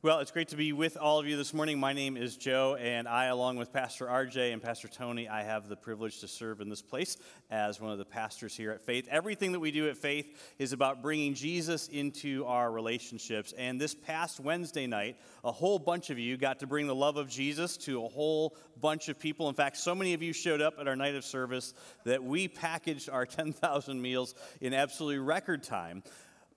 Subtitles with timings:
[0.00, 1.80] Well, it's great to be with all of you this morning.
[1.80, 5.68] My name is Joe, and I, along with Pastor RJ and Pastor Tony, I have
[5.68, 7.16] the privilege to serve in this place
[7.50, 9.08] as one of the pastors here at Faith.
[9.10, 13.52] Everything that we do at Faith is about bringing Jesus into our relationships.
[13.58, 17.16] And this past Wednesday night, a whole bunch of you got to bring the love
[17.16, 19.48] of Jesus to a whole bunch of people.
[19.48, 21.74] In fact, so many of you showed up at our night of service
[22.04, 26.04] that we packaged our 10,000 meals in absolutely record time.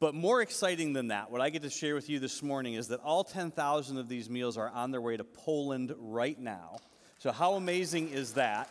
[0.01, 2.87] But more exciting than that, what I get to share with you this morning is
[2.87, 6.77] that all 10,000 of these meals are on their way to Poland right now.
[7.19, 8.67] So, how amazing is that?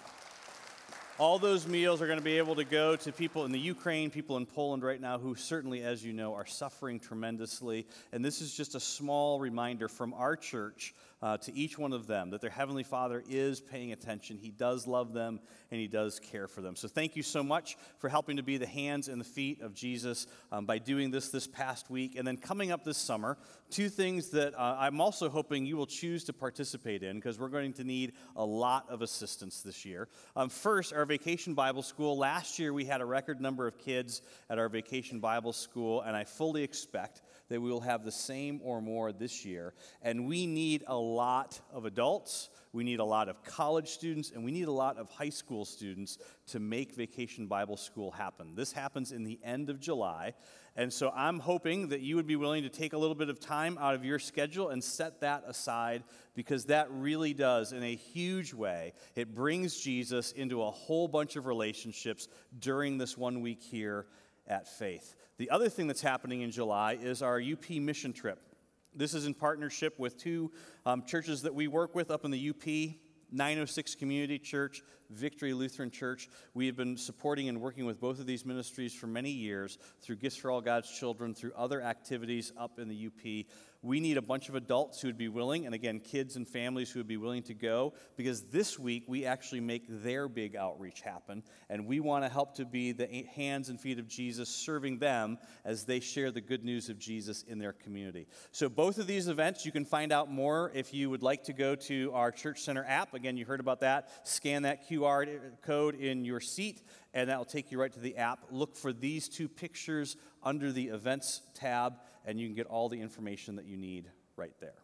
[1.19, 4.11] All those meals are going to be able to go to people in the Ukraine,
[4.11, 7.87] people in Poland right now who certainly, as you know, are suffering tremendously.
[8.11, 12.07] And this is just a small reminder from our church uh, to each one of
[12.07, 14.39] them that their Heavenly Father is paying attention.
[14.39, 16.77] He does love them and He does care for them.
[16.77, 19.75] So thank you so much for helping to be the hands and the feet of
[19.75, 22.17] Jesus um, by doing this this past week.
[22.17, 23.37] And then coming up this summer,
[23.71, 27.49] two things that uh, I'm also hoping you will choose to participate in because we're
[27.49, 30.09] going to need a lot of assistance this year.
[30.37, 32.17] Um, first, our Vacation Bible School.
[32.17, 36.17] Last year we had a record number of kids at our Vacation Bible School, and
[36.17, 39.75] I fully expect that we will have the same or more this year.
[40.01, 44.45] And we need a lot of adults, we need a lot of college students, and
[44.45, 48.55] we need a lot of high school students to make Vacation Bible School happen.
[48.55, 50.35] This happens in the end of July.
[50.77, 53.41] And so I'm hoping that you would be willing to take a little bit of
[53.41, 56.05] time out of your schedule and set that aside
[56.37, 61.35] because that really does, in a huge way, it brings Jesus into a whole bunch
[61.35, 62.29] of relationships
[62.61, 64.07] during this one week here
[64.51, 65.15] at Faith.
[65.39, 68.43] The other thing that's happening in July is our UP mission trip.
[68.95, 70.51] This is in partnership with two
[70.85, 72.67] um, churches that we work with up in the UP
[73.33, 76.29] 906 Community Church, Victory Lutheran Church.
[76.55, 80.17] We have been supporting and working with both of these ministries for many years through
[80.17, 83.47] Gifts for All God's Children, through other activities up in the UP.
[83.83, 86.91] We need a bunch of adults who would be willing, and again, kids and families
[86.91, 91.01] who would be willing to go, because this week we actually make their big outreach
[91.01, 94.99] happen, and we want to help to be the hands and feet of Jesus, serving
[94.99, 98.27] them as they share the good news of Jesus in their community.
[98.53, 101.55] So, both of these events, you can find out more if you would like to
[101.55, 103.15] go to our Church Center app.
[103.15, 104.11] Again, you heard about that.
[104.25, 105.00] Scan that QR
[105.63, 106.83] code in your seat,
[107.15, 108.45] and that will take you right to the app.
[108.51, 111.95] Look for these two pictures under the events tab
[112.25, 114.75] and you can get all the information that you need right there.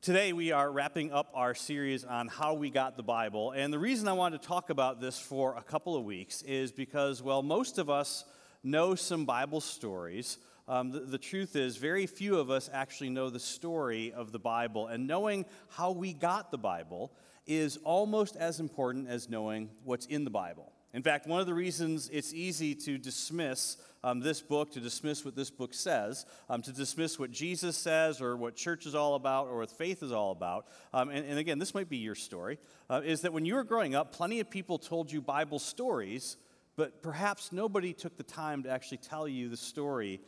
[0.00, 3.52] Today, we are wrapping up our series on how we got the Bible.
[3.52, 6.72] And the reason I wanted to talk about this for a couple of weeks is
[6.72, 8.24] because, well, most of us
[8.62, 10.36] know some Bible stories.
[10.68, 14.38] Um, the, the, truth is, very few of us actually know the story of the
[14.38, 14.88] Bible.
[14.88, 17.10] And knowing how we got the Bible
[17.46, 20.72] is almost as important as knowing what's in the Bible.
[20.94, 25.24] In fact, one of the reasons it's easy to dismiss um, this book, to dismiss
[25.24, 29.16] what this book says, um, to dismiss what Jesus says or what church is all
[29.16, 32.14] about or what faith is all about, um, and, and, again, this might be your
[32.14, 35.58] story, uh, is that when you were growing up, plenty of people told you Bible
[35.58, 36.36] stories,
[36.76, 40.20] but perhaps nobody took the time to actually tell you the story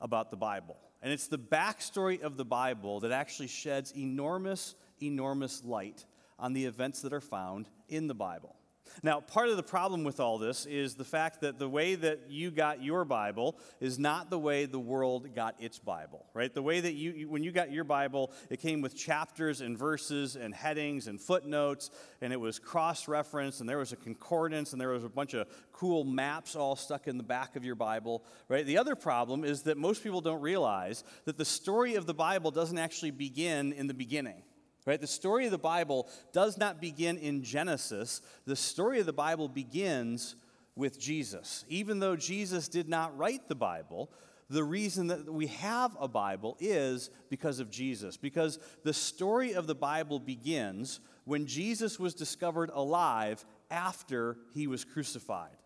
[0.00, 0.76] about the Bible.
[1.02, 6.04] And it's the backstory of the Bible that actually sheds enormous, enormous light
[6.38, 8.56] on the events that are found in the Bible.
[9.02, 12.28] Now, part of the problem with all this is the fact that the way that
[12.28, 16.52] you got your Bible is not the way the world got its Bible, right?
[16.52, 20.36] The way that you, when you got your Bible, it came with chapters and verses
[20.36, 24.80] and headings and footnotes, and it was cross referenced, and there was a concordance, and
[24.80, 28.24] there was a bunch of cool maps all stuck in the back of your Bible,
[28.48, 28.66] right?
[28.66, 32.50] The other problem is that most people don't realize that the story of the Bible
[32.50, 34.42] doesn't actually begin in the beginning.
[34.84, 35.00] Right?
[35.00, 38.20] The story of the Bible does not begin in Genesis.
[38.46, 40.34] The story of the Bible begins
[40.74, 41.64] with Jesus.
[41.68, 44.10] Even though Jesus did not write the Bible,
[44.50, 48.16] the reason that we have a Bible is because of Jesus.
[48.16, 54.84] Because the story of the Bible begins when Jesus was discovered alive after he was
[54.84, 55.56] crucified.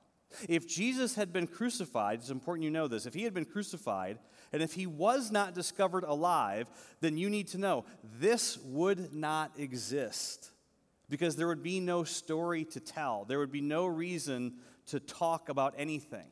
[0.49, 4.19] If Jesus had been crucified, it's important you know this, if he had been crucified,
[4.53, 6.69] and if he was not discovered alive,
[7.01, 7.85] then you need to know
[8.19, 10.51] this would not exist
[11.09, 13.25] because there would be no story to tell.
[13.25, 14.55] There would be no reason
[14.87, 16.27] to talk about anything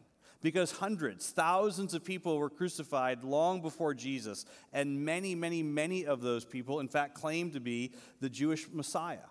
[0.44, 4.44] because hundreds, thousands of people were crucified long before Jesus,
[4.74, 9.30] and many, many, many of those people, in fact, claimed to be the Jewish Messiah.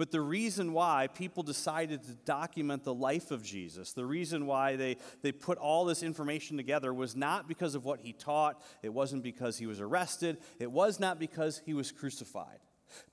[0.00, 4.76] But the reason why people decided to document the life of Jesus, the reason why
[4.76, 8.94] they, they put all this information together was not because of what he taught, it
[8.94, 12.60] wasn't because he was arrested, it was not because he was crucified.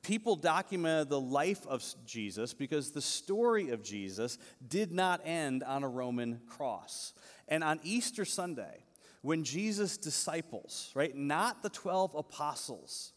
[0.01, 5.84] People documented the life of Jesus because the story of Jesus did not end on
[5.84, 7.12] a Roman cross.
[7.50, 8.86] And on Easter Sunday,
[9.24, 13.12] when Jesus' disciples, right, not the 12 apostles,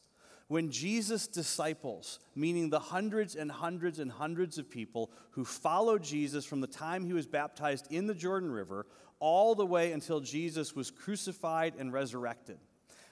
[0.51, 6.45] when Jesus' disciples, meaning the hundreds and hundreds and hundreds of people who followed Jesus
[6.45, 8.85] from the time he was baptized in the Jordan River
[9.21, 12.59] all the way until Jesus was crucified and resurrected.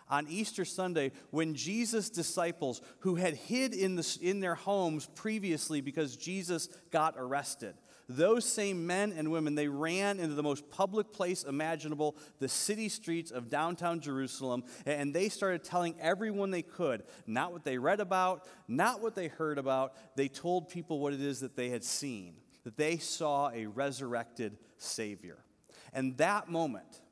[0.09, 5.81] On Easter Sunday, when Jesus' disciples, who had hid in, the, in their homes previously
[5.81, 7.77] because Jesus got arrested,
[8.09, 12.89] those same men and women, they ran into the most public place imaginable, the city
[12.89, 18.01] streets of downtown Jerusalem, and they started telling everyone they could, not what they read
[18.01, 19.95] about, not what they heard about.
[20.17, 24.57] They told people what it is that they had seen, that they saw a resurrected
[24.79, 25.45] Savior.
[25.93, 27.03] And that moment,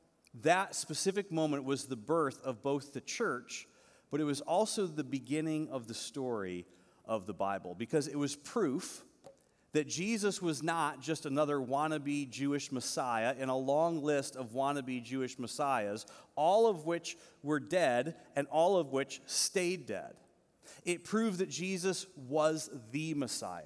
[0.41, 3.67] that specific moment was the birth of both the church,
[4.09, 6.65] but it was also the beginning of the story
[7.05, 9.03] of the Bible because it was proof
[9.73, 15.03] that Jesus was not just another wannabe Jewish Messiah in a long list of wannabe
[15.03, 16.05] Jewish Messiahs,
[16.35, 20.13] all of which were dead and all of which stayed dead.
[20.85, 23.63] It proved that Jesus was the Messiah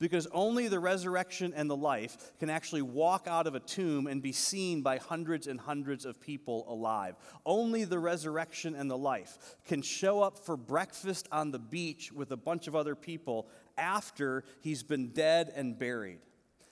[0.00, 4.22] because only the resurrection and the life can actually walk out of a tomb and
[4.22, 7.14] be seen by hundreds and hundreds of people alive.
[7.44, 12.32] Only the resurrection and the life can show up for breakfast on the beach with
[12.32, 13.46] a bunch of other people
[13.80, 16.20] after he's been dead and buried.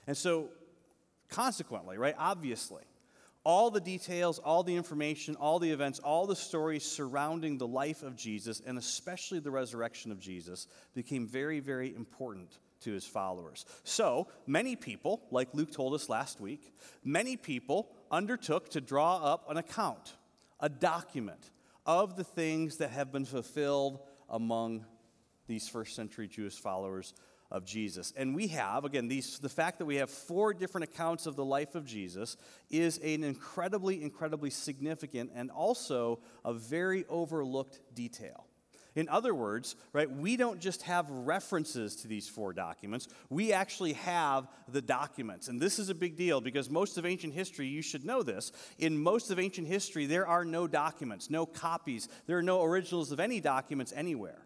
[0.07, 0.49] And so,
[1.29, 2.83] consequently, right, obviously,
[3.43, 8.03] all the details, all the information, all the events, all the stories surrounding the life
[8.03, 13.65] of Jesus, and especially the resurrection of Jesus, became very, very important to his followers.
[13.83, 16.73] So, many people, like Luke told us last week,
[17.03, 20.15] many people undertook to draw up an account,
[20.59, 21.51] a document
[21.85, 24.85] of the things that have been fulfilled among
[25.49, 27.13] these first century Jewish followers
[27.51, 28.13] of Jesus.
[28.15, 31.43] And we have, again, these, the fact that we have four different accounts of the
[31.43, 32.37] life of Jesus
[32.69, 38.45] is an incredibly, incredibly significant and also a very overlooked detail.
[38.95, 43.93] In other words, right, we don't just have references to these four documents, we actually
[43.93, 45.47] have the documents.
[45.47, 48.51] And this is a big deal because most of ancient history, you should know this,
[48.77, 53.11] in most of ancient history, there are no documents, no copies, there are no originals
[53.11, 54.41] of any documents anywhere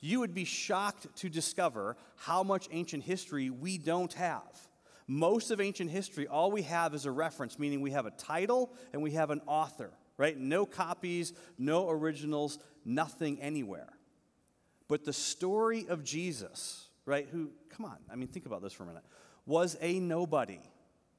[0.00, 4.68] you would be shocked to discover how much ancient history we don't have.
[5.06, 8.72] Most of ancient history, all we have is a reference, meaning we have a title
[8.92, 10.36] and we have an author, right?
[10.36, 13.92] No copies, no originals, nothing anywhere.
[14.88, 18.82] But the story of Jesus, right, who, come on, I mean, think about this for
[18.82, 19.04] a minute,
[19.46, 20.60] was a nobody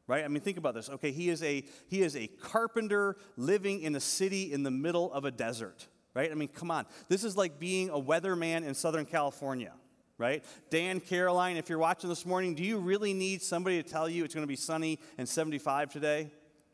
[0.07, 3.81] right i mean think about this okay he is a he is a carpenter living
[3.81, 6.31] in a city in the middle of a desert right?
[6.31, 6.85] I mean, come on.
[7.09, 9.73] This is like being a weatherman in Southern California,
[10.17, 10.43] right?
[10.69, 14.23] Dan, Caroline, if you're watching this morning, do you really need somebody to tell you
[14.23, 16.31] it's going to be sunny and 75 today?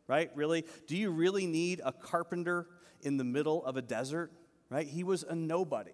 [0.07, 0.29] Right?
[0.35, 0.65] Really?
[0.87, 2.67] Do you really need a carpenter
[3.01, 4.31] in the middle of a desert?
[4.69, 4.85] Right?
[4.85, 5.93] He was a nobody.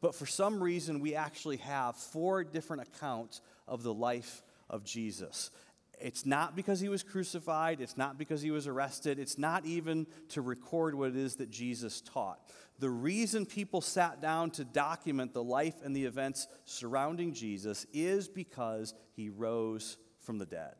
[0.00, 5.50] But for some reason, we actually have four different accounts of the life of Jesus.
[6.00, 7.80] It's not because he was crucified.
[7.80, 9.18] It's not because he was arrested.
[9.18, 12.40] It's not even to record what it is that Jesus taught.
[12.78, 18.28] The reason people sat down to document the life and the events surrounding Jesus is
[18.28, 20.74] because he rose from the dead.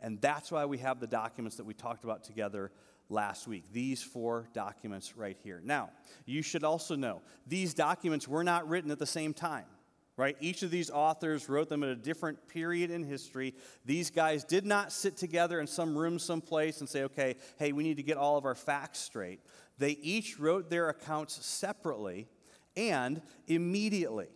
[0.00, 2.72] And that's why we have the documents that we talked about together
[3.08, 3.64] last week.
[3.72, 5.60] These four documents right here.
[5.62, 5.90] Now,
[6.24, 9.66] you should also know these documents were not written at the same time
[10.16, 10.36] right?
[10.40, 13.54] Each of these authors wrote them at a different period in history.
[13.84, 17.82] These guys did not sit together in some room someplace and say, okay, hey, we
[17.82, 19.40] need to get all of our facts straight.
[19.78, 22.28] They each wrote their accounts separately
[22.76, 24.28] and immediately.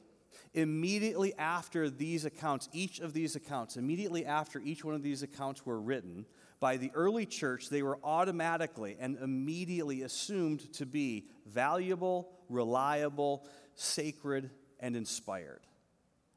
[0.54, 5.66] Immediately after these accounts, each of these accounts, immediately after each one of these accounts
[5.66, 6.25] were written,
[6.59, 14.49] by the early church, they were automatically and immediately assumed to be valuable, reliable, sacred,
[14.80, 15.62] and inspired.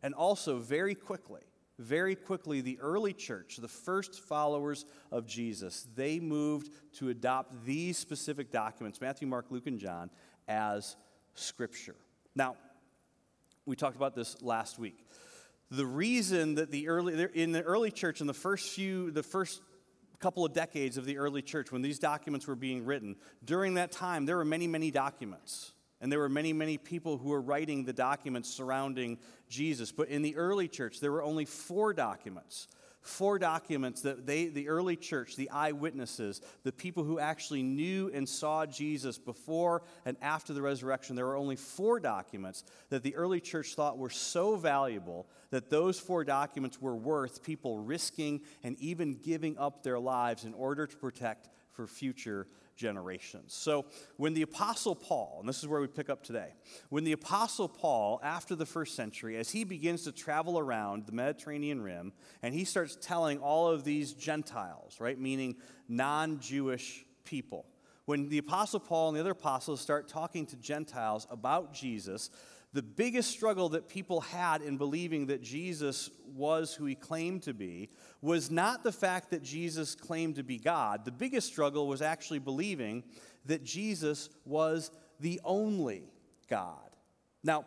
[0.01, 1.41] And also, very quickly,
[1.79, 7.97] very quickly, the early church, the first followers of Jesus, they moved to adopt these
[7.97, 10.09] specific documents Matthew, Mark, Luke, and John
[10.47, 10.97] as
[11.35, 11.95] scripture.
[12.35, 12.57] Now,
[13.65, 15.05] we talked about this last week.
[15.71, 19.61] The reason that the early, in the early church, in the first few, the first
[20.19, 23.15] couple of decades of the early church, when these documents were being written,
[23.45, 25.71] during that time, there were many, many documents.
[26.01, 29.17] And there were many, many people who were writing the documents surrounding
[29.49, 29.91] Jesus.
[29.91, 32.67] But in the early church, there were only four documents.
[33.01, 38.27] Four documents that they, the early church, the eyewitnesses, the people who actually knew and
[38.27, 43.39] saw Jesus before and after the resurrection, there were only four documents that the early
[43.39, 49.13] church thought were so valuable that those four documents were worth people risking and even
[49.13, 52.47] giving up their lives in order to protect for future
[52.79, 53.53] generations.
[53.53, 56.53] So when the Apostle Paul, and this is where we pick up today,
[56.89, 61.11] when the Apostle Paul, after the first century, as he begins to travel around the
[61.11, 65.57] Mediterranean rim, and he starts telling all of these Gentiles, right, meaning
[65.89, 67.65] non Jewish people,
[68.05, 72.31] when the Apostle Paul and the other apostles start talking to Gentiles about Jesus,
[72.71, 77.53] the biggest struggle that people had in believing that Jesus was who he claimed to
[77.53, 77.89] be
[78.21, 81.03] was not the fact that Jesus claimed to be God.
[81.03, 83.03] The biggest struggle was actually believing
[83.45, 86.03] that Jesus was the only
[86.47, 86.95] God.
[87.43, 87.65] Now,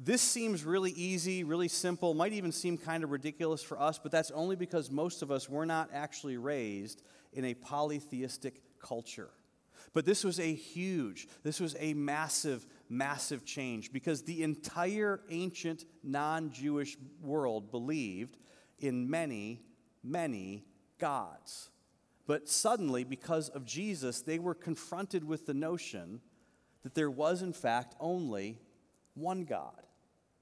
[0.00, 4.12] this seems really easy, really simple, might even seem kind of ridiculous for us, but
[4.12, 7.02] that's only because most of us were not actually raised
[7.32, 9.30] in a polytheistic culture.
[9.92, 15.84] But this was a huge, this was a massive massive change because the entire ancient
[16.02, 18.36] non Jewish world believed
[18.78, 19.62] in many,
[20.02, 20.64] many
[20.98, 21.70] gods.
[22.26, 26.20] But suddenly, because of Jesus, they were confronted with the notion
[26.82, 28.60] that there was, in fact, only
[29.14, 29.87] one God.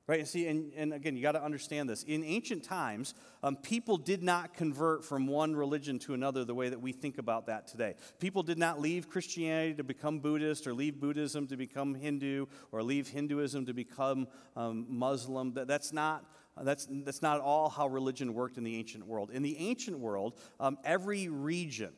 [0.08, 0.20] Right?
[0.20, 2.04] And see, and, and again, you got to understand this.
[2.04, 6.68] In ancient times, um, people did not convert from one religion to another the way
[6.68, 7.94] that we think about that today.
[8.20, 12.84] People did not leave Christianity to become Buddhist, or leave Buddhism to become Hindu, or
[12.84, 15.54] leave Hinduism to become um, Muslim.
[15.54, 16.24] That, that's not.
[16.58, 19.30] That's, that's not at all how religion worked in the ancient world.
[19.30, 21.92] In the ancient world, um, every region,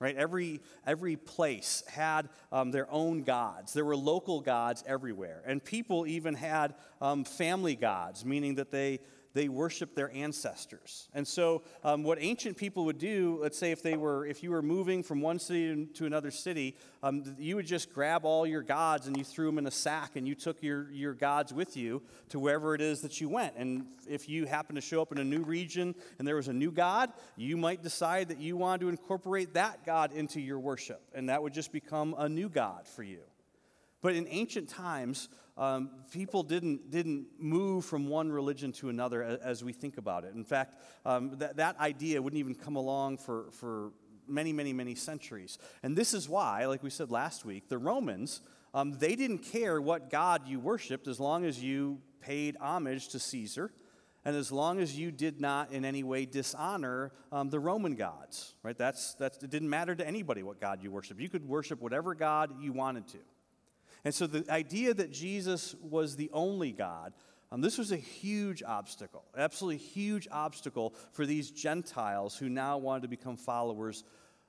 [0.00, 0.16] right?
[0.16, 3.72] Every, every place had um, their own gods.
[3.72, 5.42] There were local gods everywhere.
[5.46, 9.00] And people even had um, family gods, meaning that they,
[9.34, 11.08] they worshiped their ancestors.
[11.12, 14.52] And so, um, what ancient people would do, let's say if they were, if you
[14.52, 18.62] were moving from one city to another city, um, you would just grab all your
[18.62, 21.76] gods and you threw them in a sack and you took your, your gods with
[21.76, 23.54] you to wherever it is that you went.
[23.56, 26.52] And if you happened to show up in a new region and there was a
[26.52, 31.02] new god, you might decide that you wanted to incorporate that god into your worship,
[31.12, 33.20] and that would just become a new god for you.
[34.00, 39.38] But in ancient times, um, people didn't, didn't move from one religion to another as,
[39.40, 40.34] as we think about it.
[40.34, 43.92] In fact, um, that, that idea wouldn't even come along for, for
[44.26, 45.58] many, many, many centuries.
[45.82, 48.40] And this is why, like we said last week, the Romans,
[48.72, 53.18] um, they didn't care what God you worshiped as long as you paid homage to
[53.18, 53.70] Caesar
[54.24, 58.54] and as long as you did not in any way dishonor um, the Roman gods,
[58.62, 58.76] right?
[58.76, 61.20] That's, that's, it didn't matter to anybody what God you worship.
[61.20, 63.18] You could worship whatever God you wanted to.
[64.04, 67.14] And so the idea that Jesus was the only God,
[67.50, 73.02] um, this was a huge obstacle, absolutely huge obstacle for these Gentiles who now wanted
[73.02, 74.04] to become followers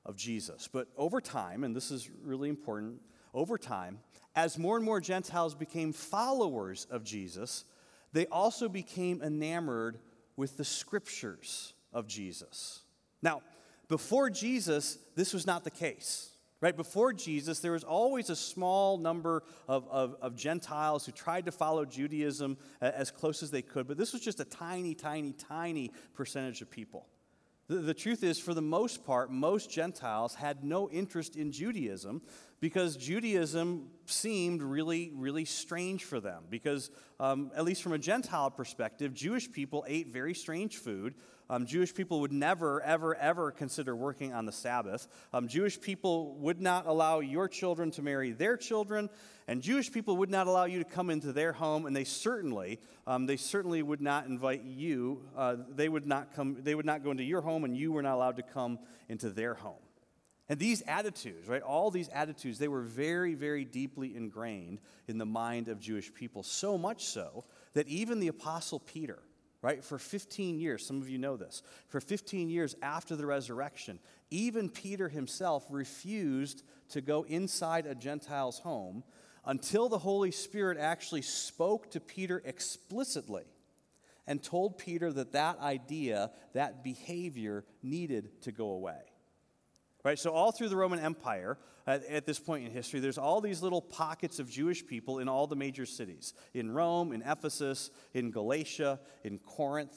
[0.05, 0.67] of Jesus.
[0.67, 3.01] But over time, and this is really important,
[3.33, 3.99] over time,
[4.35, 7.63] as more and more Gentiles became followers of Jesus,
[8.11, 9.99] they also became enamored
[10.35, 12.81] with the scriptures of Jesus.
[13.21, 13.41] Now,
[13.87, 16.31] before Jesus, this was not the case.
[16.61, 21.45] Right before Jesus, there was always a small number of, of, of, Gentiles who tried
[21.45, 25.33] to follow Judaism as close as they could, but this was just a tiny, tiny,
[25.33, 27.07] tiny percentage of people.
[27.67, 32.21] The, the truth is, for the most part, most Gentiles had no interest in Judaism
[32.59, 36.43] because Judaism seemed really, really strange for them.
[36.49, 41.15] Because, um, at least from a Gentile perspective, Jewish people ate very strange food.
[41.49, 45.07] Um, Jewish people would never, ever, ever consider working on the Sabbath.
[45.31, 49.09] Um, Jewish people would not allow your children to marry their children,
[49.47, 52.79] and Jewish people would not allow you to come into their home, and they certainly,
[53.05, 55.21] um, they certainly would not invite you.
[55.37, 56.57] Uh, they would not come.
[56.61, 59.29] They would not go into your home, and you were not allowed to come into
[59.29, 59.84] their home.
[60.47, 65.25] And these attitudes, right, all these attitudes, they were very, very deeply ingrained in the
[65.25, 66.43] mind of Jewish people.
[66.43, 69.19] So much so that even the Apostle Peter,
[69.63, 69.83] right?
[69.83, 73.97] For 15 years, some of you know this, for 15 years after the resurrection,
[74.29, 79.03] even Peter himself refused to go inside a Gentile's home
[79.45, 83.45] until the Holy Spirit actually spoke to Peter explicitly
[84.27, 89.01] and told Peter that that idea, that behavior needed to go away.
[90.05, 90.19] Right?
[90.19, 91.57] So, all through the Roman Empire,
[91.87, 95.27] at, at, this point in history, there's all these little pockets of Jewish people in
[95.27, 99.95] all the major cities in Rome, in Ephesus, in Galatia, in Corinth.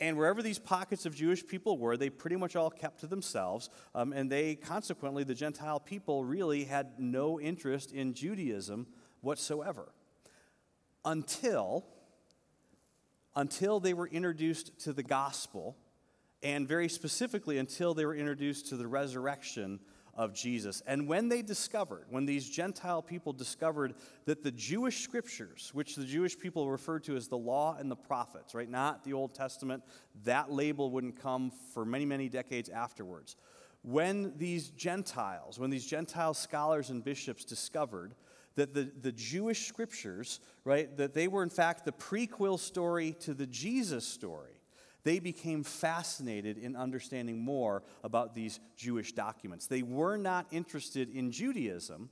[0.00, 3.70] And wherever these pockets of Jewish people were, they pretty much all kept to themselves.
[3.94, 8.88] Um, and they, consequently, the Gentile people really had no interest in Judaism
[9.20, 9.92] whatsoever.
[11.04, 11.86] Until,
[13.36, 15.76] until they were introduced to the gospel
[16.42, 19.80] and very specifically until they were introduced to the resurrection
[20.14, 20.82] of Jesus.
[20.86, 26.06] And when they discovered, when these Gentile people discovered that the Jewish scriptures, which the
[26.06, 29.82] Jewish people referred to as the law and the prophets, right, not the Old Testament,
[30.24, 33.36] that label wouldn't come for many, many decades afterwards.
[33.86, 38.14] when these Gentiles, when these Gentile scholars and bishops discovered
[38.56, 43.32] that the, the Jewish scriptures, right, that they were in fact the prequel story to
[43.32, 44.55] the Jesus story,
[45.06, 49.68] they became fascinated in understanding more about these Jewish documents.
[49.68, 52.10] They were not interested in Judaism,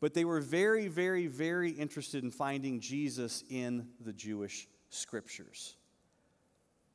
[0.00, 5.76] but they were very, very, very interested in finding Jesus in the Jewish scriptures.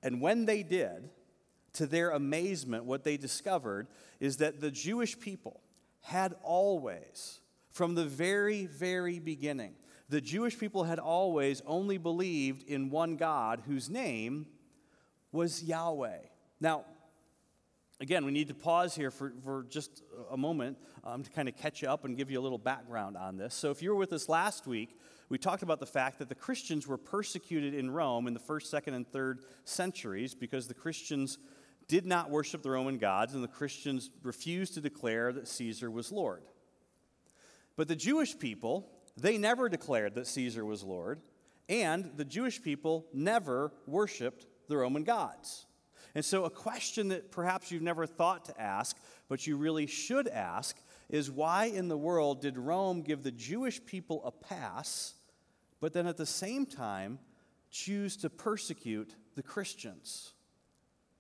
[0.04, 1.10] And when they did,
[1.74, 3.88] to their amazement, what they discovered
[4.20, 5.62] is that the Jewish people
[6.02, 7.40] had always,
[7.70, 9.76] from the very, very beginning,
[10.10, 14.48] the Jewish people had always only believed in one God whose name
[15.32, 16.20] was Yahweh.
[16.60, 16.86] Now,
[18.00, 21.56] again, we need to pause here for, for just a moment um, to kind of
[21.56, 23.54] catch you up and give you a little background on this.
[23.54, 24.98] So, if you were with us last week,
[25.30, 28.72] we talked about the fact that the Christians were persecuted in Rome in the first,
[28.72, 31.38] second, and third centuries because the Christians
[31.88, 36.12] did not worship the Roman gods, and the Christians refused to declare that Caesar was
[36.12, 36.44] Lord.
[37.76, 41.22] But the Jewish people, they never declared that Caesar was Lord,
[41.70, 45.66] and the Jewish people never worshiped the Roman gods.
[46.16, 48.98] And so, a question that perhaps you've never thought to ask,
[49.28, 50.78] but you really should ask,
[51.10, 55.14] is why in the world did Rome give the Jewish people a pass,
[55.80, 57.20] but then at the same time
[57.70, 60.34] choose to persecute the Christians?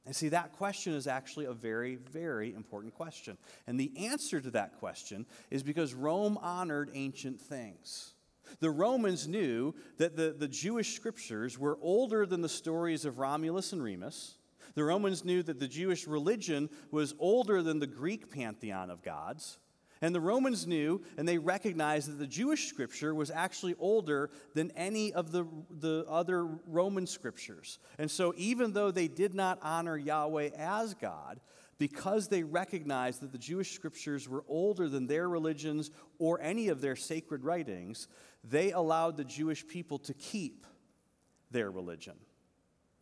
[0.07, 3.37] And see, that question is actually a very, very important question.
[3.67, 8.13] And the answer to that question is because Rome honored ancient things.
[8.59, 13.73] The Romans knew that the, the Jewish scriptures were older than the stories of Romulus
[13.73, 14.37] and Remus.
[14.75, 19.57] The Romans knew that the Jewish religion was older than the Greek pantheon of gods.
[20.01, 24.71] And the Romans knew and they recognized that the Jewish scripture was actually older than
[24.71, 25.45] any of the,
[25.79, 27.79] the other Roman scriptures.
[27.97, 31.39] And so, even though they did not honor Yahweh as God,
[31.79, 36.81] because they recognized that the Jewish scriptures were older than their religions or any of
[36.81, 38.07] their sacred writings,
[38.49, 40.65] they allowed the Jewish people to keep
[41.51, 42.15] their religion.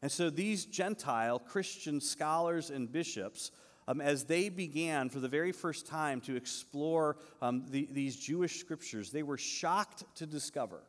[0.02, 3.52] And so, these Gentile Christian scholars and bishops
[3.88, 8.60] um, as they began for the very first time to explore um, the, these Jewish
[8.60, 10.82] scriptures, they were shocked to discover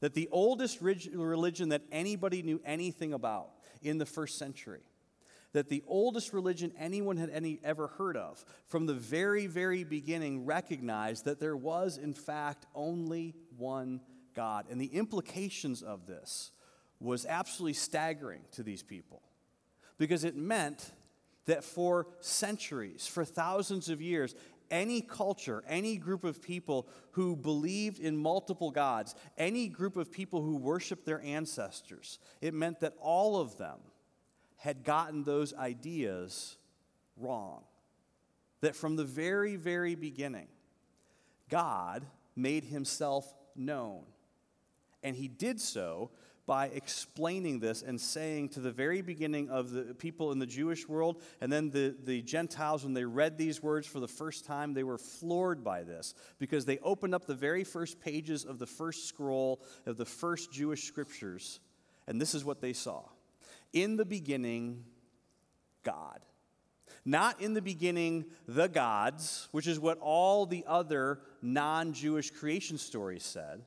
[0.00, 4.82] that the oldest religion that anybody knew anything about in the first century,
[5.52, 10.44] that the oldest religion anyone had any, ever heard of, from the very, very beginning,
[10.44, 14.00] recognized that there was, in fact, only one
[14.34, 14.66] God.
[14.70, 16.50] And the implications of this
[17.00, 19.22] was absolutely staggering to these people
[19.98, 20.92] because it meant
[21.46, 24.34] that for centuries, for thousands of years,
[24.70, 30.42] any culture, any group of people who believed in multiple gods, any group of people
[30.42, 33.78] who worshiped their ancestors, it meant that all of them
[34.56, 36.56] had gotten those ideas
[37.16, 37.62] wrong.
[38.62, 40.48] That from the very, very beginning,
[41.50, 44.02] God made himself known.
[45.02, 46.10] And he did so
[46.46, 50.86] by explaining this and saying to the very beginning of the people in the Jewish
[50.86, 54.74] world, and then the, the Gentiles, when they read these words for the first time,
[54.74, 58.66] they were floored by this because they opened up the very first pages of the
[58.66, 61.60] first scroll of the first Jewish scriptures,
[62.06, 63.02] and this is what they saw.
[63.72, 64.84] In the beginning,
[65.82, 66.20] God.
[67.04, 72.78] Not in the beginning, the gods, which is what all the other non Jewish creation
[72.78, 73.62] stories said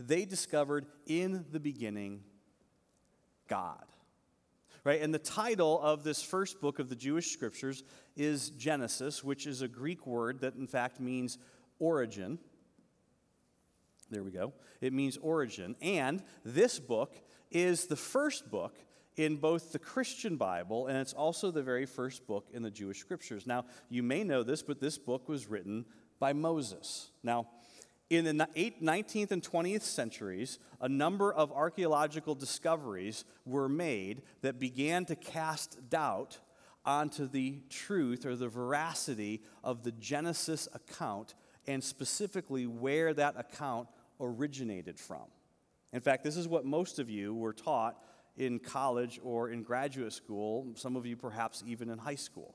[0.00, 2.22] they discovered in the beginning
[3.48, 3.84] God.
[4.84, 5.00] Right?
[5.00, 7.84] And the title of this first book of the Jewish scriptures
[8.16, 11.38] is Genesis, which is a Greek word that in fact means
[11.78, 12.40] origin.
[14.10, 14.52] There we go.
[14.80, 15.76] It means origin.
[15.80, 17.14] And this book
[17.52, 18.76] is the first book
[19.16, 22.98] in both the Christian Bible and it's also the very first book in the Jewish
[22.98, 23.46] scriptures.
[23.46, 25.84] Now, you may know this, but this book was written
[26.18, 27.10] by Moses.
[27.22, 27.48] Now,
[28.10, 35.06] in the 19th and 20th centuries, a number of archaeological discoveries were made that began
[35.06, 36.38] to cast doubt
[36.84, 41.34] onto the truth or the veracity of the Genesis account,
[41.66, 43.88] and specifically where that account
[44.20, 45.24] originated from.
[45.92, 48.02] In fact, this is what most of you were taught
[48.36, 52.54] in college or in graduate school, some of you perhaps even in high school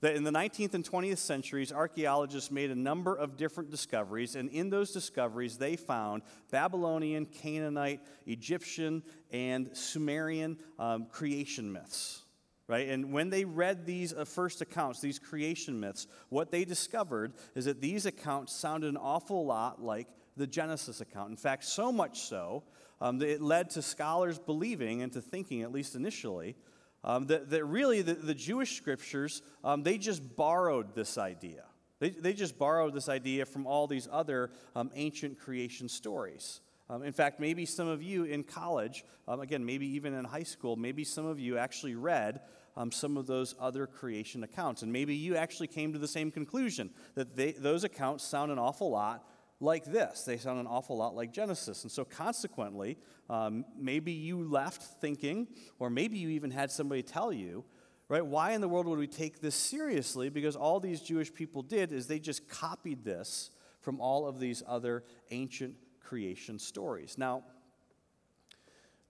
[0.00, 4.48] that in the 19th and 20th centuries, archaeologists made a number of different discoveries, and
[4.50, 12.22] in those discoveries, they found Babylonian, Canaanite, Egyptian, and Sumerian um, creation myths.
[12.68, 12.88] Right?
[12.88, 17.64] And when they read these uh, first accounts, these creation myths, what they discovered is
[17.64, 20.06] that these accounts sounded an awful lot like
[20.38, 21.30] the Genesis account.
[21.30, 22.62] In fact, so much so
[23.00, 26.56] um, that it led to scholars believing and to thinking, at least initially,
[27.04, 31.64] um, that, that really the, the Jewish scriptures, um, they just borrowed this idea.
[32.00, 36.60] They, they just borrowed this idea from all these other um, ancient creation stories.
[36.90, 40.44] Um, in fact, maybe some of you in college, um, again, maybe even in high
[40.44, 42.40] school, maybe some of you actually read
[42.76, 44.82] um, some of those other creation accounts.
[44.82, 48.58] And maybe you actually came to the same conclusion that they, those accounts sound an
[48.58, 49.28] awful lot
[49.60, 50.22] like this.
[50.22, 51.82] They sound an awful lot like Genesis.
[51.82, 57.32] And so, consequently, um, maybe you left thinking, or maybe you even had somebody tell
[57.32, 57.64] you,
[58.08, 60.28] right, why in the world would we take this seriously?
[60.28, 64.62] Because all these Jewish people did is they just copied this from all of these
[64.66, 67.16] other ancient creation stories.
[67.18, 67.42] Now,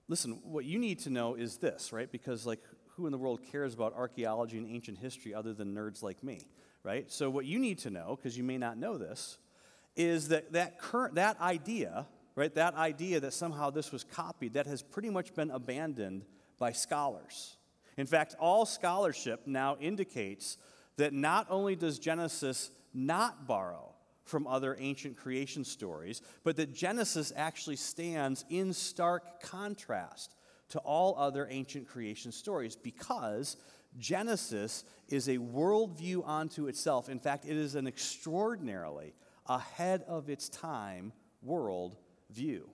[0.08, 2.10] listen, what you need to know is this, right?
[2.10, 2.60] Because, like,
[2.96, 6.48] who in the world cares about archaeology and ancient history other than nerds like me,
[6.82, 7.10] right?
[7.12, 9.38] So, what you need to know, because you may not know this,
[9.98, 12.06] is that that, current, that idea,
[12.36, 16.24] right, that idea that somehow this was copied, that has pretty much been abandoned
[16.58, 17.56] by scholars.
[17.98, 20.56] In fact, all scholarship now indicates
[20.96, 27.32] that not only does Genesis not borrow from other ancient creation stories, but that Genesis
[27.34, 30.36] actually stands in stark contrast
[30.68, 33.56] to all other ancient creation stories because
[33.98, 37.08] Genesis is a worldview unto itself.
[37.08, 39.14] In fact, it is an extraordinarily
[39.48, 41.96] ahead of its time world
[42.30, 42.70] view.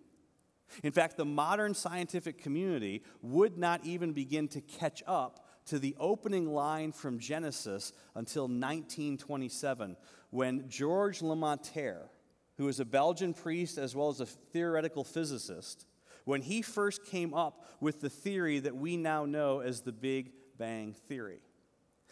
[0.83, 5.97] In fact, the modern scientific community would not even begin to catch up to the
[5.99, 9.97] opening line from Genesis until 1927,
[10.31, 12.09] when Georges Lemaitre,
[12.57, 15.87] who was a Belgian priest as well as a theoretical physicist,
[16.25, 20.33] when he first came up with the theory that we now know as the Big
[20.59, 21.41] Bang Theory.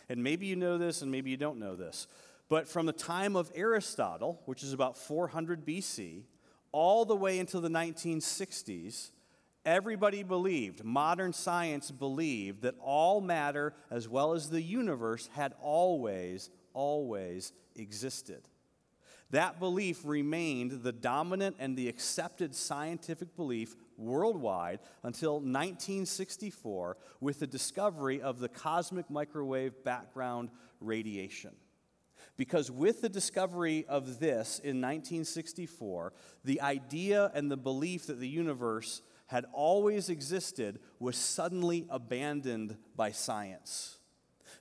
[0.09, 2.07] And maybe you know this and maybe you don't know this,
[2.53, 6.25] but from the time of Aristotle, which is about 400 BC,
[6.71, 9.09] all the way until the 1960s,
[9.65, 16.51] everybody believed, modern science believed, that all matter as well as the universe had always,
[16.75, 18.43] always existed.
[19.31, 27.47] That belief remained the dominant and the accepted scientific belief worldwide until 1964 with the
[27.47, 30.51] discovery of the cosmic microwave background
[30.83, 31.53] radiation.
[32.37, 36.13] Because with the discovery of this in 1964,
[36.45, 43.13] the idea and the belief that the universe had always existed was suddenly abandoned by
[43.13, 43.99] science.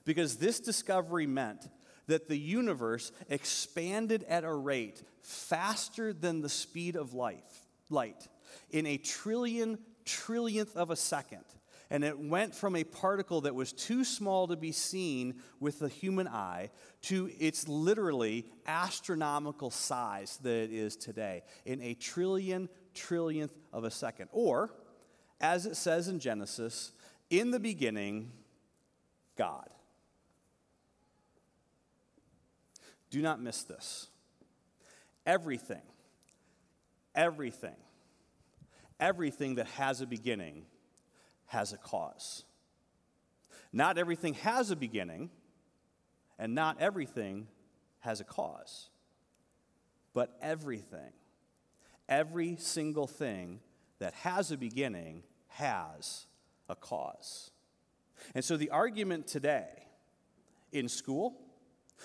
[0.04, 1.68] Because this discovery meant
[2.06, 8.28] that the universe expanded at a rate faster than the speed of life, light
[8.70, 11.44] in a trillion trillionth of a second.
[11.92, 15.90] And it went from a particle that was too small to be seen with the
[15.90, 16.70] human eye
[17.02, 23.90] to its literally astronomical size that it is today in a trillion trillionth of a
[23.90, 24.30] second.
[24.32, 24.70] Or,
[25.38, 26.92] as it says in Genesis,
[27.28, 28.32] in the beginning,
[29.36, 29.68] God.
[33.10, 34.08] Do not miss this.
[35.26, 35.82] Everything,
[37.14, 37.76] everything,
[38.98, 40.64] everything that has a beginning
[41.52, 42.44] has a cause.
[43.74, 45.28] Not everything has a beginning,
[46.38, 47.46] and not everything
[48.00, 48.88] has a cause.
[50.14, 51.12] But everything,
[52.08, 53.60] every single thing
[53.98, 56.26] that has a beginning has
[56.70, 57.50] a cause.
[58.34, 59.68] And so the argument today
[60.72, 61.38] in school,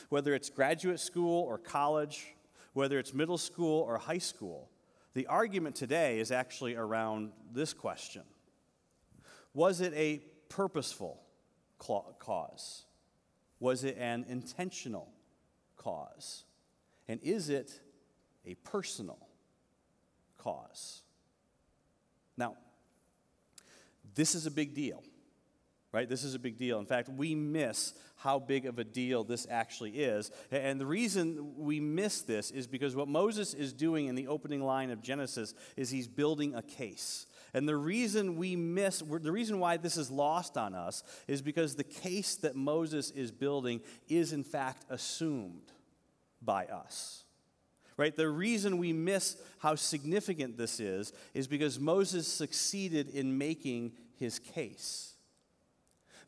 [0.09, 2.35] whether it's graduate school or college,
[2.73, 4.69] whether it's middle school or high school,
[5.13, 8.23] the argument today is actually around this question
[9.57, 11.19] Was it a purposeful
[11.79, 12.83] cause?
[13.59, 15.11] Was it an intentional
[15.77, 16.43] cause?
[17.07, 17.71] And is it
[18.45, 19.17] a personal
[20.37, 21.01] cause?
[22.37, 22.53] Now,
[24.13, 25.01] this is a big deal,
[25.91, 26.07] right?
[26.07, 26.77] This is a big deal.
[26.77, 30.29] In fact, we miss how big of a deal this actually is.
[30.51, 34.61] And the reason we miss this is because what Moses is doing in the opening
[34.61, 37.25] line of Genesis is he's building a case.
[37.57, 41.73] And the reason we miss, the reason why this is lost on us is because
[41.73, 45.71] the case that Moses is building is in fact assumed
[46.39, 47.23] by us.
[47.97, 48.15] Right?
[48.15, 54.37] The reason we miss how significant this is is because Moses succeeded in making his
[54.37, 55.06] case.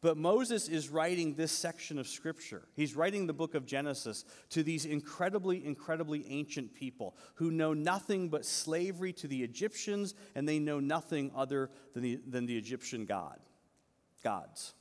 [0.01, 2.61] But Moses is writing this section of Scripture.
[2.73, 8.29] He's writing the book of Genesis to these incredibly, incredibly ancient people who know nothing
[8.29, 13.05] but slavery to the Egyptians, and they know nothing other than the, than the Egyptian
[13.05, 13.39] God,
[14.23, 14.73] gods.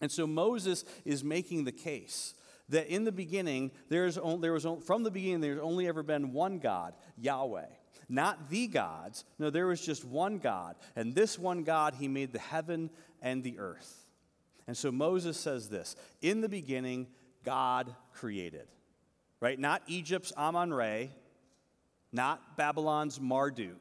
[0.00, 2.34] And so Moses is making the case
[2.68, 6.04] that in the beginning, there's only, there was only, from the beginning, there's only ever
[6.04, 7.66] been one God, Yahweh.
[8.08, 9.24] Not the gods.
[9.38, 10.76] No, there was just one God.
[10.94, 14.07] And this one God, he made the heaven and the earth.
[14.68, 17.08] And so Moses says this In the beginning,
[17.44, 18.68] God created,
[19.40, 19.58] right?
[19.58, 21.10] Not Egypt's Amon Re,
[22.12, 23.80] not Babylon's Marduk,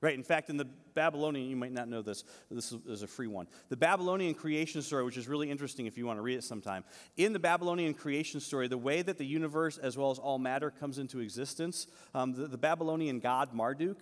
[0.00, 0.14] right?
[0.14, 3.46] In fact, in the Babylonian, you might not know this, this is a free one.
[3.68, 6.84] The Babylonian creation story, which is really interesting if you want to read it sometime.
[7.16, 10.70] In the Babylonian creation story, the way that the universe, as well as all matter,
[10.70, 13.98] comes into existence, um, the, the Babylonian god Marduk,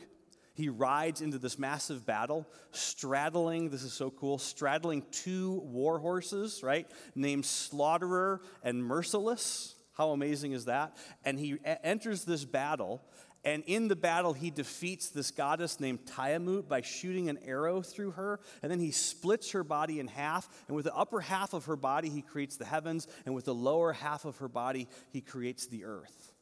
[0.54, 6.62] he rides into this massive battle, straddling, this is so cool, straddling two war horses,
[6.62, 6.88] right?
[7.14, 9.74] Named Slaughterer and Merciless.
[9.92, 10.96] How amazing is that?
[11.24, 13.02] And he enters this battle,
[13.44, 18.12] and in the battle, he defeats this goddess named Tiamat by shooting an arrow through
[18.12, 18.40] her.
[18.62, 20.48] And then he splits her body in half.
[20.66, 23.06] And with the upper half of her body, he creates the heavens.
[23.26, 26.34] And with the lower half of her body, he creates the earth.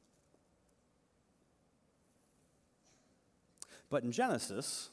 [3.93, 4.89] But in Genesis,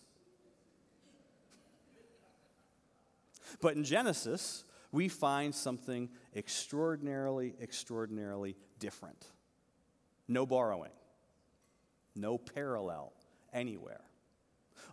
[3.62, 9.28] but in Genesis, we find something extraordinarily, extraordinarily different.
[10.28, 10.92] No borrowing,
[12.14, 13.14] no parallel
[13.54, 14.02] anywhere.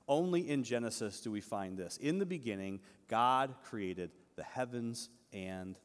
[0.07, 1.97] Only in Genesis do we find this.
[1.97, 5.77] In the beginning, God created the heavens and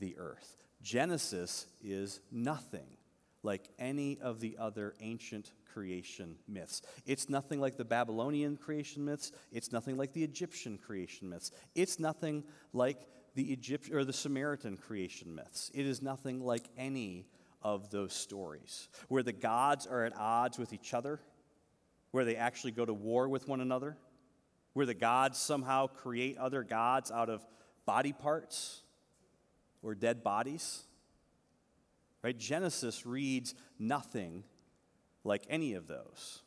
[0.00, 0.58] the earth.
[0.82, 2.97] Genesis is nothing
[3.42, 6.82] like any of the other ancient creation myths.
[7.06, 9.32] It's nothing like the Babylonian creation myths.
[9.52, 11.52] It's nothing like the Egyptian creation myths.
[11.74, 15.70] It's nothing like the Egypt or the Samaritan creation myths.
[15.72, 17.26] It is nothing like any
[17.62, 21.20] of those stories where the gods are at odds with each other,
[22.10, 23.96] where they actually go to war with one another,
[24.72, 27.46] where the gods somehow create other gods out of
[27.86, 28.82] body parts
[29.82, 30.84] or dead bodies.
[32.22, 32.36] Right?
[32.36, 34.44] Genesis reads nothing
[35.24, 36.42] like any of those.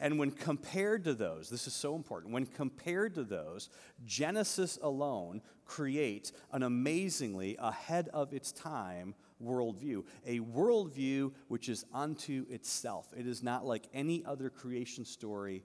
[0.00, 3.68] And when compared to those, this is so important, when compared to those,
[4.04, 12.46] Genesis alone creates an amazingly ahead of its time worldview, a worldview which is unto
[12.48, 13.08] itself.
[13.16, 15.64] It is not like any other creation story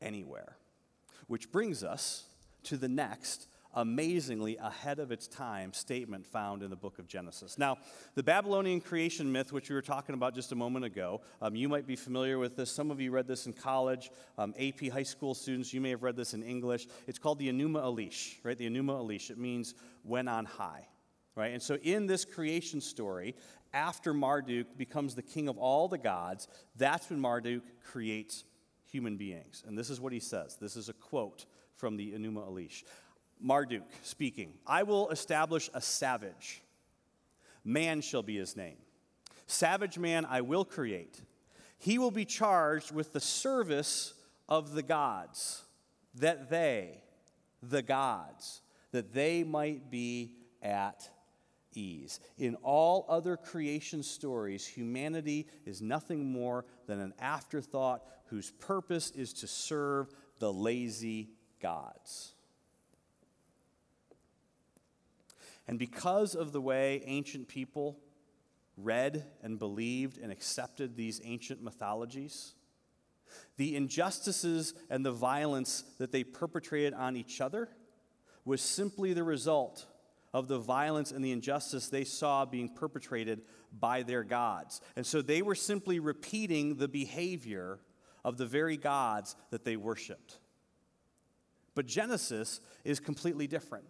[0.00, 0.56] anywhere.
[1.26, 2.24] Which brings us
[2.64, 7.58] to the next amazingly ahead of its time statement found in the book of Genesis.
[7.58, 7.78] Now,
[8.14, 11.68] the Babylonian creation myth, which we were talking about just a moment ago, um, you
[11.68, 12.70] might be familiar with this.
[12.70, 14.10] Some of you read this in college.
[14.38, 16.86] Um, AP high school students, you may have read this in English.
[17.06, 18.56] It's called the Enuma Elish, right?
[18.56, 19.30] The Enuma Elish.
[19.30, 20.86] It means when on high,
[21.34, 21.52] right?
[21.52, 23.34] And so in this creation story,
[23.72, 28.44] after Marduk becomes the king of all the gods, that's when Marduk creates
[28.90, 29.64] human beings.
[29.66, 30.56] And this is what he says.
[30.60, 32.84] This is a quote from the Enuma Elish.
[33.40, 36.62] Marduk speaking I will establish a savage.
[37.64, 38.76] Man shall be his name.
[39.46, 41.20] Savage man I will create.
[41.78, 44.14] He will be charged with the service
[44.48, 45.62] of the gods,
[46.14, 47.02] that they,
[47.62, 51.08] the gods, that they might be at
[51.74, 52.20] ease.
[52.38, 59.32] In all other creation stories, humanity is nothing more than an afterthought whose purpose is
[59.34, 62.33] to serve the lazy gods.
[65.66, 67.98] And because of the way ancient people
[68.76, 72.54] read and believed and accepted these ancient mythologies,
[73.56, 77.68] the injustices and the violence that they perpetrated on each other
[78.44, 79.86] was simply the result
[80.32, 84.80] of the violence and the injustice they saw being perpetrated by their gods.
[84.96, 87.78] And so they were simply repeating the behavior
[88.24, 90.38] of the very gods that they worshiped.
[91.74, 93.84] But Genesis is completely different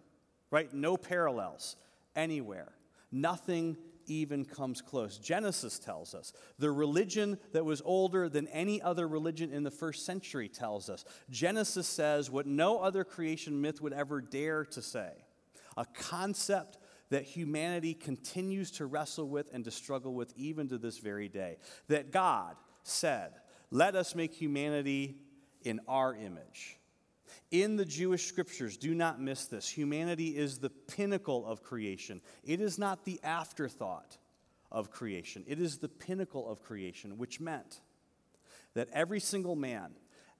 [0.51, 0.73] right?
[0.73, 1.75] No parallels
[2.15, 2.73] anywhere.
[3.11, 3.77] Nothing
[4.07, 5.17] even comes close.
[5.17, 6.33] Genesis tells us.
[6.59, 11.05] The religion that was older than any other religion in the first century tells us.
[11.29, 15.11] Genesis says what no other creation myth would ever dare to say
[15.77, 16.77] a concept
[17.09, 21.57] that humanity continues to wrestle with and to struggle with even to this very day.
[21.87, 23.31] That God said,
[23.71, 25.17] Let us make humanity
[25.63, 26.77] in our image
[27.51, 29.69] in the Jewish scriptures, do not miss this.
[29.69, 34.17] Humanity is the pinnacle of creation, it is not the afterthought
[34.71, 37.81] of creation, it is the pinnacle of creation, which meant
[38.73, 39.91] that every single man,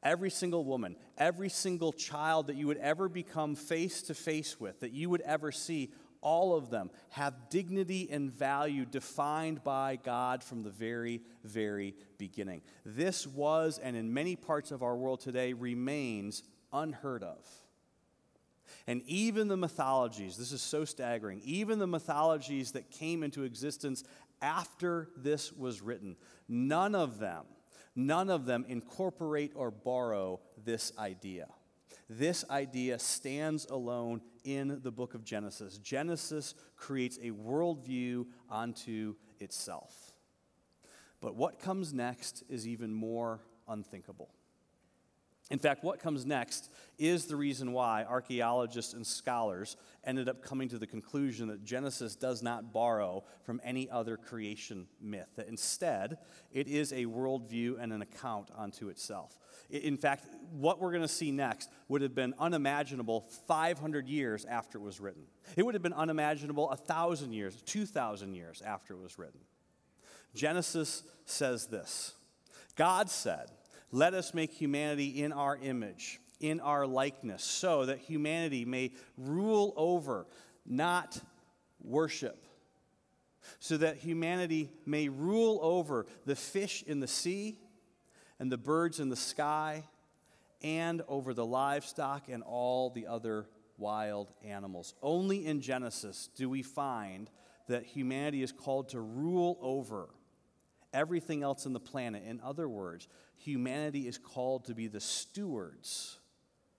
[0.04, 4.80] every single woman, every single child that you would ever become face to face with,
[4.82, 10.44] that you would ever see, all of them have dignity and value defined by God
[10.44, 12.64] from the very, very beginning.
[12.84, 16.42] This was, and in many parts of our world today, remains
[16.76, 17.46] unheard of.
[18.88, 24.04] And even the mythologies, this is so staggering, even the mythologies that came into existence
[24.42, 26.16] after this was written,
[26.48, 27.46] none of them,
[27.96, 31.48] none of them incorporate or borrow this idea.
[32.10, 35.80] This idea stands alone in the book of Genesis.
[35.80, 40.14] Genesis creates a worldview onto itself.
[41.22, 44.30] But what comes next is even more unthinkable.
[45.52, 50.68] In fact, what comes next is the reason why archaeologists and scholars ended up coming
[50.70, 56.18] to the conclusion that Genesis does not borrow from any other creation myth, that instead
[56.52, 59.38] it is a worldview and an account unto itself.
[59.70, 64.80] In fact, what we're going to see next would have been unimaginable 500 years after
[64.80, 65.24] it was written.
[65.56, 69.42] It would have been unimaginable 1,000 years, 2,000 years after it was written.
[70.34, 72.16] Genesis says this
[72.76, 73.52] God said,
[73.96, 79.74] Let us make humanity in our image, in our likeness, so that humanity may rule
[79.78, 80.28] over,
[80.66, 81.18] not
[81.82, 82.46] worship.
[83.60, 87.58] So that humanity may rule over the fish in the sea
[88.38, 89.86] and the birds in the sky
[90.62, 94.94] and over the livestock and all the other wild animals.
[95.02, 97.30] Only in Genesis do we find
[97.70, 100.10] that humanity is called to rule over
[100.94, 102.24] everything else in the planet.
[102.26, 106.18] In other words, humanity is called to be the stewards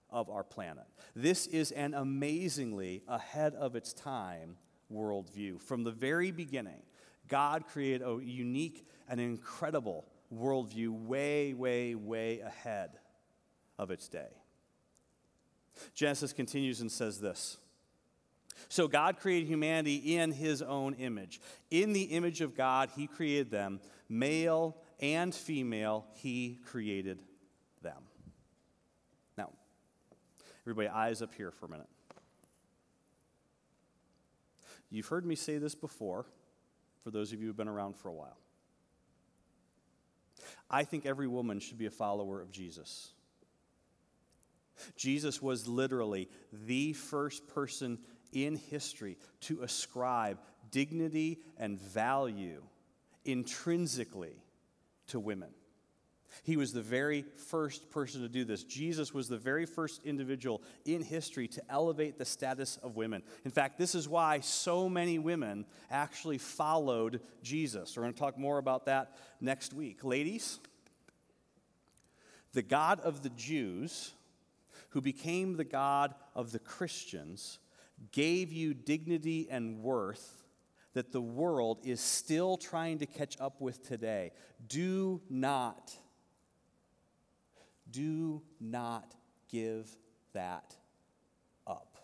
[0.09, 0.85] of our planet.
[1.15, 4.57] This is an amazingly ahead of its time
[4.91, 5.61] worldview.
[5.61, 6.81] From the very beginning,
[7.27, 12.91] God created a unique and incredible worldview way, way, way ahead
[13.77, 14.29] of its day.
[15.93, 17.57] Genesis continues and says this.
[18.69, 21.39] So God created humanity in his own image.
[21.69, 23.79] In the image of God, he created them.
[24.09, 27.19] Male and female, he created
[27.81, 28.01] them.
[29.37, 29.51] Now,
[30.63, 31.89] everybody, eyes up here for a minute.
[34.89, 36.25] You've heard me say this before,
[37.03, 38.37] for those of you who've been around for a while.
[40.69, 43.11] I think every woman should be a follower of Jesus.
[44.95, 47.99] Jesus was literally the first person
[48.31, 50.39] in history to ascribe
[50.71, 52.61] dignity and value
[53.25, 54.35] intrinsically
[55.07, 55.49] to women.
[56.43, 58.63] He was the very first person to do this.
[58.63, 63.23] Jesus was the very first individual in history to elevate the status of women.
[63.43, 67.95] In fact, this is why so many women actually followed Jesus.
[67.95, 70.03] We're going to talk more about that next week.
[70.03, 70.59] Ladies,
[72.53, 74.13] the God of the Jews,
[74.89, 77.59] who became the God of the Christians,
[78.11, 80.43] gave you dignity and worth
[80.97, 84.31] that the world is still trying to catch up with today.
[84.67, 85.95] Do not,
[87.91, 89.13] do not
[89.47, 89.95] give
[90.33, 90.75] that
[91.67, 91.99] up.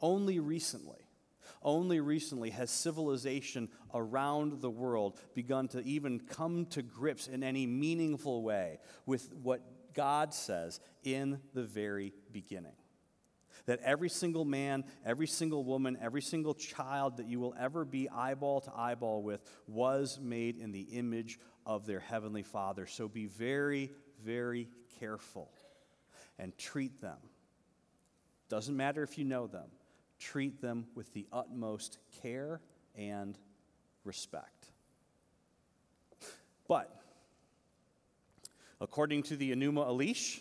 [0.00, 1.10] Only recently,
[1.62, 7.66] only recently has civilization around the world begun to even come to grips in any
[7.66, 12.76] meaningful way with what God says in the very beginning
[13.66, 18.08] that every single man, every single woman, every single child that you will ever be
[18.08, 22.86] eyeball to eyeball with was made in the image of their heavenly Father.
[22.86, 23.90] So be very,
[24.24, 25.50] very careful
[26.38, 27.18] and treat them.
[28.48, 29.68] Doesn't matter if you know them,
[30.18, 32.60] treat them with the utmost care
[32.96, 33.36] and
[34.04, 34.66] respect.
[36.66, 36.94] But,
[38.80, 40.40] according to the Enuma Elish,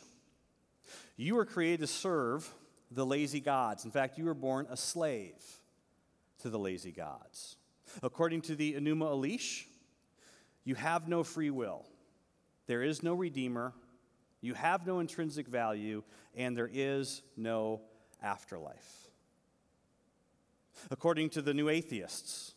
[1.17, 2.49] you were created to serve
[2.91, 3.85] the lazy gods.
[3.85, 5.43] In fact, you were born a slave
[6.39, 7.57] to the lazy gods.
[8.03, 9.65] According to the Enuma Elish,
[10.63, 11.85] you have no free will.
[12.67, 13.73] There is no redeemer.
[14.41, 16.03] You have no intrinsic value,
[16.35, 17.81] and there is no
[18.21, 19.09] afterlife.
[20.91, 22.53] According to the new atheists,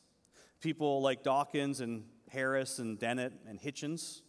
[0.60, 4.20] people like Dawkins and Harris and Dennett and Hitchens,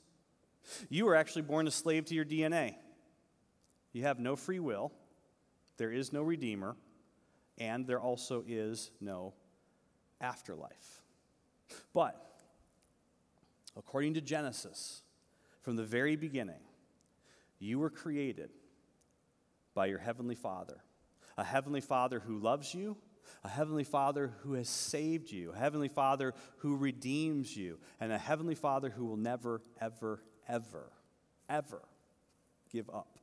[0.90, 2.76] you were actually born a slave to your DNA.
[3.94, 4.92] You have no free will.
[5.82, 6.76] There is no Redeemer,
[7.58, 9.34] and there also is no
[10.22, 11.02] afterlife.
[11.92, 12.24] But,
[13.76, 15.02] according to Genesis,
[15.62, 16.62] from the very beginning,
[17.58, 18.52] you were created
[19.74, 20.84] by your Heavenly Father.
[21.36, 22.96] A Heavenly Father who loves you,
[23.44, 28.20] a Heavenly Father who has saved you, a Heavenly Father who redeems you, and a
[28.20, 30.92] Heavenly Father who will never, ever, ever,
[31.50, 31.82] ever
[32.72, 33.18] give up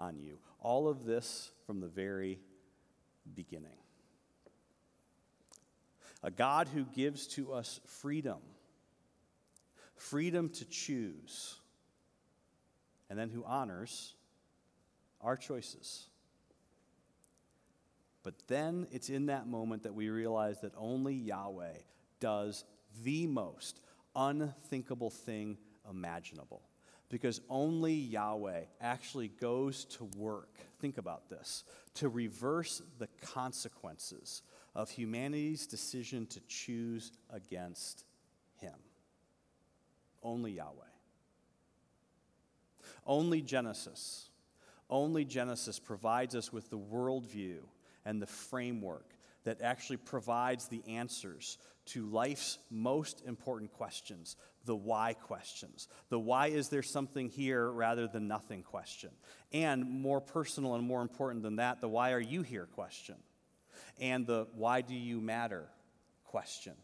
[0.00, 0.38] on you.
[0.58, 2.40] All of this from the very
[3.34, 3.76] beginning.
[6.22, 8.38] A God who gives to us freedom,
[9.94, 11.56] freedom to choose,
[13.08, 14.14] and then who honors
[15.20, 16.06] our choices.
[18.22, 21.78] But then it's in that moment that we realize that only Yahweh
[22.20, 22.64] does
[23.02, 23.80] the most
[24.14, 25.56] unthinkable thing
[25.88, 26.62] imaginable
[27.10, 34.42] Because only Yahweh actually goes to work, think about this, to reverse the consequences
[34.76, 38.04] of humanity's decision to choose against
[38.58, 38.74] Him.
[40.22, 40.70] Only Yahweh.
[43.04, 44.28] Only Genesis.
[44.88, 47.58] Only Genesis provides us with the worldview
[48.04, 51.58] and the framework that actually provides the answers
[51.90, 54.36] to life's most important questions
[54.66, 55.88] the why questions.
[56.10, 59.10] The why is there something here rather than nothing question.
[59.52, 63.16] And more personal and more important than that, the why are you here question.
[64.00, 65.68] And the why do you matter
[66.24, 66.74] question.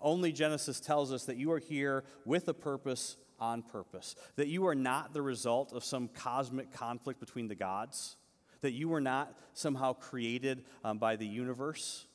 [0.00, 4.66] Only Genesis tells us that you are here with a purpose on purpose, that you
[4.66, 8.16] are not the result of some cosmic conflict between the gods
[8.62, 12.06] that you were not somehow created um, by the universe,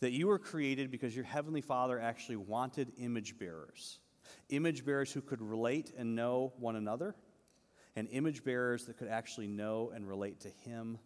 [0.00, 3.98] that you were created because your Heavenly Father actually wanted image bearers.
[4.48, 7.14] Image bearers who could relate and know one another,
[7.94, 10.98] and image bearers that could actually know and relate to Him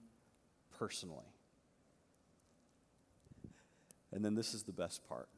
[0.78, 1.26] personally.
[4.12, 5.28] And then this is the best part.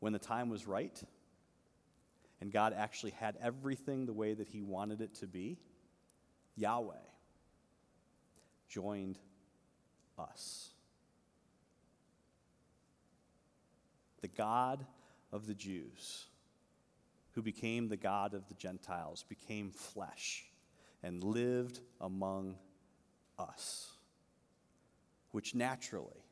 [0.00, 1.00] When the time was right,
[2.40, 5.58] and God actually had everything the way that He wanted it to be,
[6.56, 6.94] Yahweh
[8.68, 9.18] joined
[10.18, 10.70] us.
[14.22, 14.84] The God
[15.32, 16.26] of the Jews,
[17.32, 20.44] who became the God of the Gentiles, became flesh
[21.02, 22.56] and lived among
[23.38, 23.92] us,
[25.32, 26.24] which naturally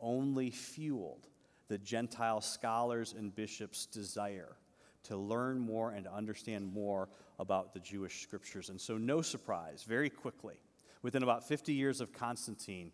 [0.00, 1.28] only fueled
[1.68, 4.56] the Gentile scholars and bishops' desire
[5.04, 8.68] to learn more and to understand more about the Jewish scriptures.
[8.68, 10.54] And so, no surprise, very quickly,
[11.02, 12.92] within about 50 years of Constantine,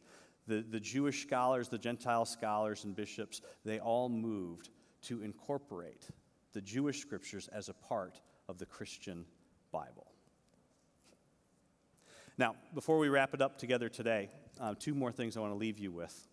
[0.48, 4.70] the, the Jewish scholars, the Gentile scholars, and bishops, they all moved
[5.02, 6.08] to incorporate
[6.54, 9.24] the Jewish scriptures as a part of the Christian
[9.70, 10.06] Bible.
[12.38, 14.30] Now, before we wrap it up together today,
[14.60, 16.26] uh, two more things I want to leave you with.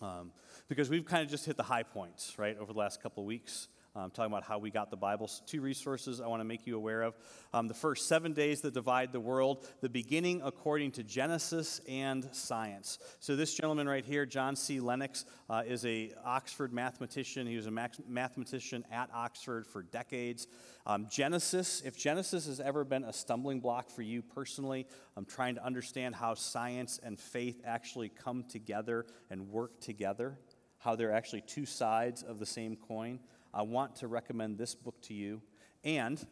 [0.00, 0.32] Um,
[0.68, 3.26] because we've kind of just hit the high points, right, over the last couple of
[3.26, 3.68] weeks
[3.98, 5.28] um, talking about how we got the Bible.
[5.46, 7.16] Two resources I want to make you aware of.
[7.52, 12.28] Um, the first seven days that divide the world, the beginning according to Genesis and
[12.32, 12.98] science.
[13.18, 14.78] So this gentleman right here, John C.
[14.78, 17.46] Lennox, uh, is a Oxford mathematician.
[17.46, 20.46] He was a max- mathematician at Oxford for decades.
[20.86, 24.86] Um, Genesis, if Genesis has ever been a stumbling block for you personally,
[25.16, 30.38] I'm trying to understand how science and faith actually come together and work together,
[30.78, 33.18] how they're actually two sides of the same coin.
[33.58, 35.42] I want to recommend this book to you.
[35.82, 36.24] And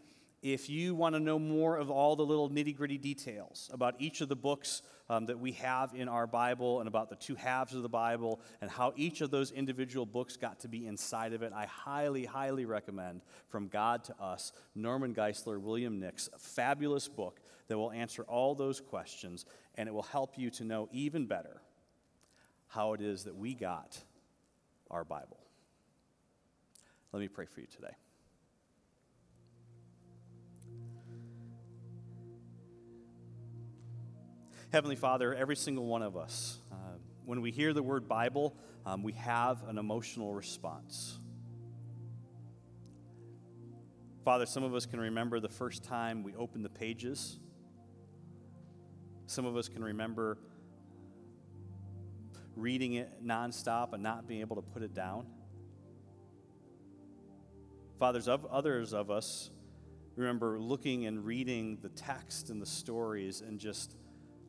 [0.42, 4.20] if you want to know more of all the little nitty gritty details about each
[4.20, 7.74] of the books um, that we have in our Bible and about the two halves
[7.74, 11.42] of the Bible and how each of those individual books got to be inside of
[11.42, 17.40] it, I highly, highly recommend From God to Us, Norman Geisler, William Nix, fabulous book
[17.66, 21.60] that will answer all those questions and it will help you to know even better
[22.68, 23.98] how it is that we got
[24.92, 25.45] our Bible.
[27.12, 27.94] Let me pray for you today.
[34.72, 36.74] Heavenly Father, every single one of us, uh,
[37.24, 41.18] when we hear the word Bible, um, we have an emotional response.
[44.24, 47.38] Father, some of us can remember the first time we opened the pages.
[49.26, 50.36] Some of us can remember
[52.56, 55.26] reading it nonstop and not being able to put it down.
[57.98, 59.50] Fathers, of others of us
[60.16, 63.96] remember looking and reading the text and the stories and just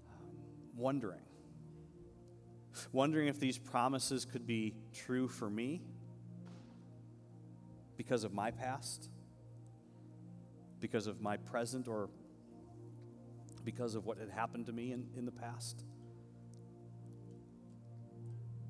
[0.09, 0.25] um,
[0.75, 1.21] wondering.
[2.91, 5.81] Wondering if these promises could be true for me
[7.95, 9.09] because of my past,
[10.79, 12.09] because of my present, or
[13.65, 15.83] because of what had happened to me in, in the past.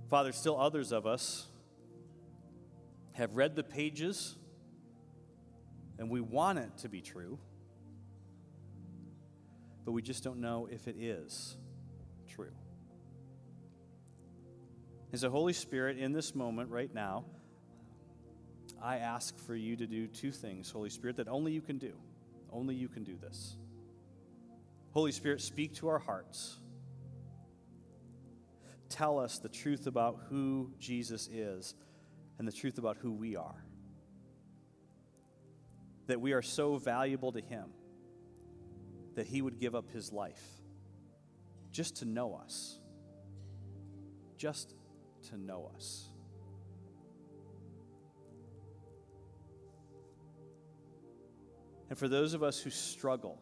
[0.10, 1.48] Father, still others of us
[3.12, 4.37] have read the pages
[6.00, 7.40] and we want it to be true,
[9.86, 11.58] but we just don't know if it is
[12.28, 12.52] true.
[15.14, 17.26] As a Holy Spirit, in this moment right now,
[18.82, 21.94] I ask for you to do two things, Holy Spirit, that only you can do.
[22.52, 23.56] Only you can do this.
[24.92, 26.58] Holy Spirit, speak to our hearts.
[28.90, 31.74] Tell us the truth about who Jesus is
[32.38, 33.67] and the truth about who we are
[36.08, 37.66] that we are so valuable to Him
[39.16, 40.42] that He would give up His life
[41.72, 42.80] just to know us.
[44.38, 44.74] Just
[45.30, 46.10] to know us.
[51.90, 53.42] And for those of us who struggle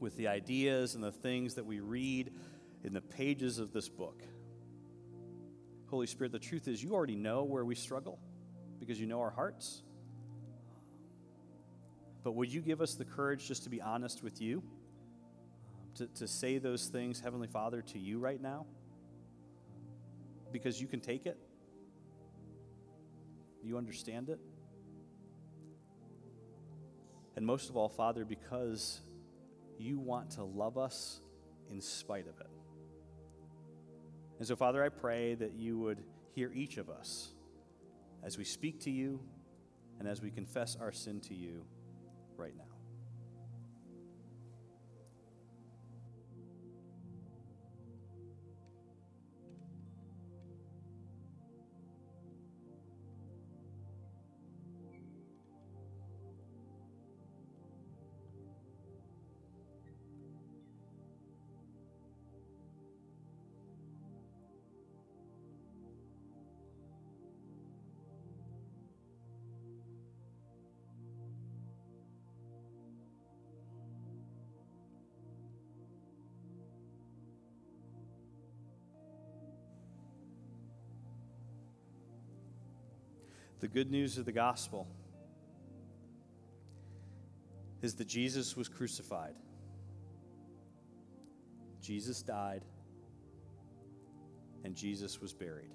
[0.00, 2.32] with the ideas and the things that we read
[2.84, 4.22] in the pages of this book,
[5.86, 8.18] Holy Spirit, the truth is you already know where we struggle
[8.78, 9.82] because you know our hearts.
[12.24, 14.62] But would you give us the courage just to be honest with you?
[15.96, 18.66] To, to say those things, Heavenly Father, to you right now?
[20.52, 21.38] Because you can take it?
[23.62, 24.38] You understand it?
[27.36, 29.00] And most of all, Father, because
[29.78, 31.20] you want to love us
[31.70, 32.50] in spite of it.
[34.38, 36.02] And so, Father, I pray that you would
[36.34, 37.28] hear each of us
[38.24, 39.20] as we speak to you
[39.98, 41.64] and as we confess our sin to you
[42.38, 42.67] right now.
[83.60, 84.86] The good news of the gospel
[87.82, 89.34] is that Jesus was crucified.
[91.80, 92.64] Jesus died,
[94.64, 95.70] and Jesus was buried.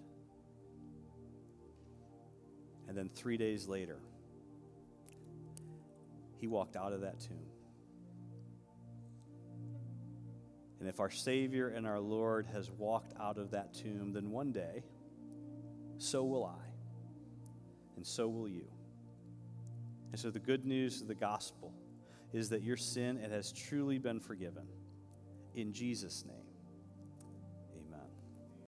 [2.87, 3.99] And then three days later,
[6.39, 7.47] he walked out of that tomb.
[10.79, 14.51] And if our Savior and our Lord has walked out of that tomb, then one
[14.51, 14.83] day,
[15.97, 16.72] so will I
[17.95, 18.65] and so will you.
[20.11, 21.73] And so the good news of the gospel
[22.33, 24.67] is that your sin it has truly been forgiven
[25.55, 26.42] in Jesus name.